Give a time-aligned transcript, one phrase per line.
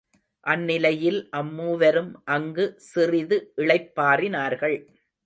[0.43, 4.77] அந்நிலையில் அம் மூவரும் அங்கு சிறிது இளைப்பாறினார்கள்.